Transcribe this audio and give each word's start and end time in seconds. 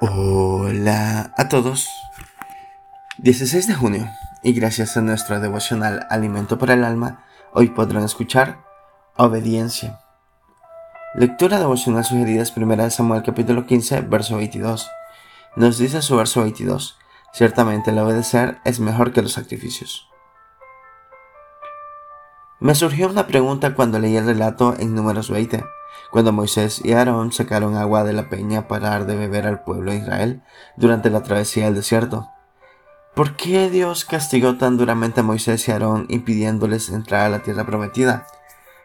Hola 0.00 1.34
a 1.36 1.48
todos. 1.48 1.88
16 3.16 3.66
de 3.66 3.74
junio 3.74 4.08
y 4.44 4.52
gracias 4.52 4.96
a 4.96 5.00
nuestro 5.00 5.40
devocional 5.40 6.06
Alimento 6.08 6.56
para 6.56 6.74
el 6.74 6.84
Alma, 6.84 7.24
hoy 7.52 7.70
podrán 7.70 8.04
escuchar 8.04 8.60
Obediencia. 9.16 9.98
Lectura 11.16 11.58
devocional 11.58 12.04
sugerida 12.04 12.42
es 12.42 12.56
1 12.56 12.90
Samuel 12.90 13.24
capítulo 13.24 13.66
15, 13.66 14.02
verso 14.02 14.36
22. 14.36 14.88
Nos 15.56 15.78
dice 15.78 16.00
su 16.00 16.16
verso 16.16 16.42
22, 16.42 16.96
ciertamente 17.32 17.90
el 17.90 17.98
obedecer 17.98 18.60
es 18.64 18.78
mejor 18.78 19.12
que 19.12 19.22
los 19.22 19.32
sacrificios. 19.32 20.06
Me 22.60 22.76
surgió 22.76 23.08
una 23.08 23.26
pregunta 23.26 23.74
cuando 23.74 23.98
leí 23.98 24.16
el 24.16 24.26
relato 24.26 24.76
en 24.78 24.94
números 24.94 25.28
20 25.28 25.64
cuando 26.10 26.32
Moisés 26.32 26.80
y 26.84 26.92
Aarón 26.92 27.32
sacaron 27.32 27.76
agua 27.76 28.04
de 28.04 28.12
la 28.12 28.28
peña 28.28 28.68
para 28.68 28.90
dar 28.90 29.06
de 29.06 29.16
beber 29.16 29.46
al 29.46 29.62
pueblo 29.62 29.92
de 29.92 29.98
Israel 29.98 30.42
durante 30.76 31.10
la 31.10 31.22
travesía 31.22 31.66
del 31.66 31.74
desierto. 31.74 32.28
¿Por 33.14 33.36
qué 33.36 33.68
Dios 33.68 34.04
castigó 34.04 34.56
tan 34.56 34.76
duramente 34.76 35.20
a 35.20 35.24
Moisés 35.24 35.66
y 35.66 35.72
Aarón 35.72 36.06
impidiéndoles 36.08 36.88
entrar 36.88 37.26
a 37.26 37.28
la 37.28 37.42
tierra 37.42 37.66
prometida? 37.66 38.26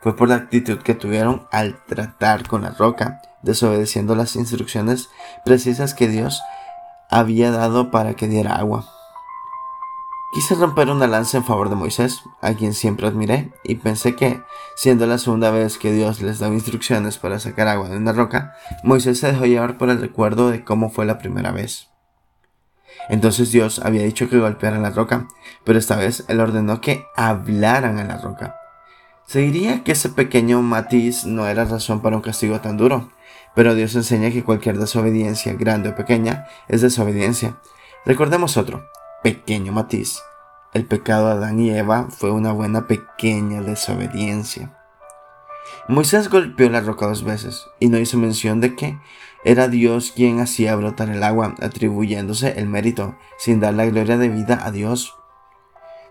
Fue 0.00 0.16
por 0.16 0.28
la 0.28 0.34
actitud 0.34 0.78
que 0.78 0.94
tuvieron 0.94 1.46
al 1.52 1.84
tratar 1.84 2.46
con 2.46 2.62
la 2.62 2.70
roca, 2.70 3.22
desobedeciendo 3.42 4.14
las 4.14 4.36
instrucciones 4.36 5.10
precisas 5.44 5.94
que 5.94 6.08
Dios 6.08 6.42
había 7.10 7.50
dado 7.50 7.90
para 7.90 8.14
que 8.14 8.28
diera 8.28 8.56
agua. 8.56 8.84
Quise 10.32 10.54
romper 10.54 10.90
una 10.90 11.06
lanza 11.06 11.38
en 11.38 11.44
favor 11.44 11.70
de 11.70 11.76
Moisés, 11.76 12.22
a 12.42 12.52
quien 12.54 12.74
siempre 12.74 13.06
admiré, 13.06 13.52
y 13.64 13.76
pensé 13.76 14.16
que, 14.16 14.42
siendo 14.76 15.06
la 15.06 15.18
segunda 15.18 15.50
vez 15.50 15.78
que 15.78 15.92
Dios 15.92 16.20
les 16.20 16.38
daba 16.38 16.54
instrucciones 16.54 17.18
para 17.18 17.40
sacar 17.40 17.66
agua 17.66 17.88
de 17.88 17.96
una 17.96 18.12
roca, 18.12 18.54
Moisés 18.84 19.18
se 19.18 19.32
dejó 19.32 19.46
llevar 19.46 19.78
por 19.78 19.90
el 19.90 20.00
recuerdo 20.00 20.50
de 20.50 20.62
cómo 20.62 20.90
fue 20.90 21.06
la 21.06 21.18
primera 21.18 21.50
vez. 21.50 21.88
Entonces 23.08 23.50
Dios 23.52 23.78
había 23.78 24.02
dicho 24.02 24.28
que 24.28 24.38
golpearan 24.38 24.82
la 24.82 24.90
roca, 24.90 25.28
pero 25.64 25.78
esta 25.78 25.96
vez 25.96 26.24
él 26.28 26.40
ordenó 26.40 26.80
que 26.80 27.06
hablaran 27.16 27.98
a 27.98 28.04
la 28.04 28.18
roca. 28.18 28.56
Se 29.26 29.40
diría 29.40 29.82
que 29.82 29.92
ese 29.92 30.10
pequeño 30.10 30.62
matiz 30.62 31.24
no 31.24 31.46
era 31.46 31.64
razón 31.64 32.00
para 32.00 32.16
un 32.16 32.22
castigo 32.22 32.60
tan 32.60 32.76
duro, 32.76 33.10
pero 33.54 33.74
Dios 33.74 33.94
enseña 33.94 34.30
que 34.30 34.44
cualquier 34.44 34.78
desobediencia, 34.78 35.54
grande 35.54 35.88
o 35.88 35.96
pequeña, 35.96 36.46
es 36.68 36.82
desobediencia. 36.82 37.56
Recordemos 38.04 38.56
otro 38.56 38.88
pequeño 39.22 39.72
matiz. 39.72 40.20
El 40.76 40.84
pecado 40.84 41.28
de 41.28 41.32
Adán 41.32 41.58
y 41.58 41.70
Eva 41.70 42.08
fue 42.10 42.30
una 42.30 42.52
buena 42.52 42.86
pequeña 42.86 43.62
desobediencia. 43.62 44.76
Moisés 45.88 46.28
golpeó 46.28 46.68
la 46.68 46.82
roca 46.82 47.06
dos 47.06 47.24
veces 47.24 47.64
y 47.80 47.88
no 47.88 47.98
hizo 47.98 48.18
mención 48.18 48.60
de 48.60 48.76
que 48.76 48.98
era 49.42 49.68
Dios 49.68 50.12
quien 50.14 50.38
hacía 50.38 50.76
brotar 50.76 51.08
el 51.08 51.22
agua, 51.22 51.54
atribuyéndose 51.62 52.58
el 52.58 52.68
mérito, 52.68 53.16
sin 53.38 53.58
dar 53.58 53.72
la 53.72 53.86
gloria 53.86 54.18
de 54.18 54.28
vida 54.28 54.60
a 54.62 54.70
Dios. 54.70 55.14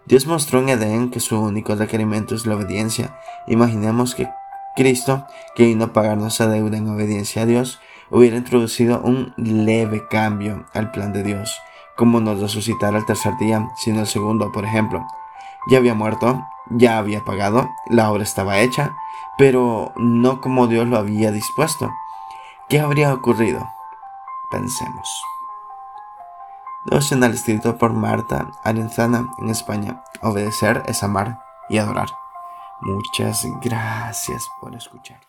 Dios 0.07 0.25
mostró 0.25 0.61
en 0.61 0.69
Edén 0.69 1.11
que 1.11 1.19
su 1.19 1.39
único 1.39 1.75
requerimiento 1.75 2.33
es 2.33 2.47
la 2.47 2.55
obediencia. 2.55 3.19
Imaginemos 3.45 4.15
que 4.15 4.27
Cristo, 4.75 5.27
que 5.53 5.65
vino 5.65 5.85
a 5.85 5.93
pagar 5.93 6.17
nuestra 6.17 6.47
deuda 6.47 6.77
en 6.77 6.89
obediencia 6.89 7.43
a 7.43 7.45
Dios, 7.45 7.79
hubiera 8.09 8.37
introducido 8.37 8.99
un 9.01 9.31
leve 9.37 10.07
cambio 10.09 10.65
al 10.73 10.89
plan 10.89 11.13
de 11.13 11.21
Dios 11.21 11.55
como 11.95 12.19
nos 12.19 12.41
resucitar 12.41 12.95
al 12.95 13.05
tercer 13.05 13.37
día, 13.37 13.71
sino 13.75 14.01
el 14.01 14.07
segundo, 14.07 14.51
por 14.51 14.65
ejemplo. 14.65 15.05
Ya 15.67 15.77
había 15.77 15.93
muerto, 15.93 16.45
ya 16.69 16.97
había 16.97 17.23
pagado, 17.23 17.69
la 17.87 18.11
obra 18.11 18.23
estaba 18.23 18.59
hecha, 18.59 18.95
pero 19.37 19.91
no 19.95 20.41
como 20.41 20.67
Dios 20.67 20.87
lo 20.87 20.97
había 20.97 21.31
dispuesto. 21.31 21.91
¿Qué 22.69 22.79
habría 22.79 23.13
ocurrido? 23.13 23.67
Pensemos. 24.51 25.21
Devocional 26.85 27.33
escrito 27.33 27.77
por 27.77 27.93
Marta 27.93 28.51
Arenzana 28.63 29.33
en 29.39 29.49
España. 29.49 30.03
Obedecer 30.21 30.83
es 30.87 31.03
amar 31.03 31.39
y 31.67 31.79
adorar. 31.79 32.09
Muchas 32.81 33.45
gracias 33.61 34.47
por 34.61 34.75
escuchar. 34.75 35.25